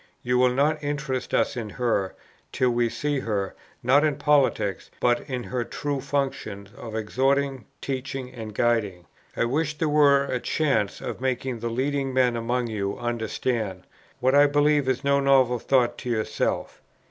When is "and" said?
8.31-8.55